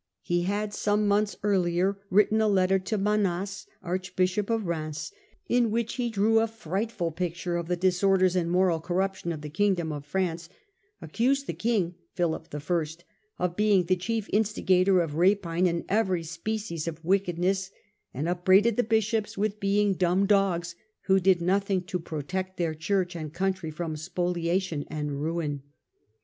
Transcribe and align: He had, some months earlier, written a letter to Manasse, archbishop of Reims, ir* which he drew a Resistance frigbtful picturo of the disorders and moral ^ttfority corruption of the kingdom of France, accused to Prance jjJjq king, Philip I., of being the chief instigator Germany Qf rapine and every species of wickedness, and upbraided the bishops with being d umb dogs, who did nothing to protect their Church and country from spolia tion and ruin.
He 0.23 0.41
had, 0.41 0.73
some 0.73 1.07
months 1.07 1.37
earlier, 1.43 1.95
written 2.09 2.41
a 2.41 2.47
letter 2.47 2.79
to 2.79 2.97
Manasse, 2.97 3.67
archbishop 3.83 4.49
of 4.49 4.65
Reims, 4.65 5.11
ir* 5.47 5.67
which 5.67 5.93
he 5.97 6.09
drew 6.09 6.39
a 6.39 6.45
Resistance 6.49 6.63
frigbtful 6.63 7.15
picturo 7.15 7.59
of 7.59 7.67
the 7.67 7.75
disorders 7.75 8.35
and 8.35 8.49
moral 8.49 8.79
^ttfority 8.79 8.83
corruption 8.83 9.31
of 9.31 9.41
the 9.41 9.49
kingdom 9.51 9.91
of 9.91 10.03
France, 10.03 10.49
accused 11.03 11.45
to 11.45 11.53
Prance 11.53 11.57
jjJjq 11.59 11.59
king, 11.59 11.95
Philip 12.15 12.63
I., 12.67 12.83
of 13.45 13.55
being 13.55 13.83
the 13.83 13.95
chief 13.95 14.27
instigator 14.33 14.93
Germany 14.93 15.05
Qf 15.05 15.37
rapine 15.39 15.69
and 15.69 15.85
every 15.87 16.23
species 16.23 16.87
of 16.87 17.05
wickedness, 17.05 17.69
and 18.11 18.27
upbraided 18.27 18.77
the 18.77 18.83
bishops 18.83 19.37
with 19.37 19.59
being 19.59 19.93
d 19.93 20.03
umb 20.03 20.25
dogs, 20.25 20.73
who 21.01 21.19
did 21.19 21.41
nothing 21.43 21.83
to 21.83 21.99
protect 21.99 22.57
their 22.57 22.73
Church 22.73 23.15
and 23.15 23.31
country 23.31 23.69
from 23.69 23.93
spolia 23.93 24.59
tion 24.59 24.83
and 24.89 25.21
ruin. 25.21 25.61